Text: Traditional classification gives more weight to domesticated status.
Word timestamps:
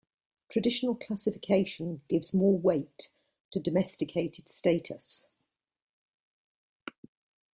Traditional 0.49 0.95
classification 0.95 2.01
gives 2.07 2.33
more 2.33 2.57
weight 2.57 3.11
to 3.51 3.59
domesticated 3.59 4.49
status. 4.49 5.27